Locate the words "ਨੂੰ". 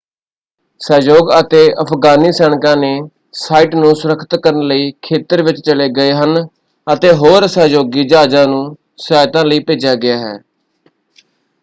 3.75-3.93, 8.47-8.63